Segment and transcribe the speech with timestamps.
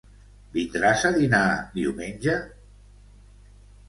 [0.53, 1.41] vindràs a dinar
[1.75, 2.39] diumenge?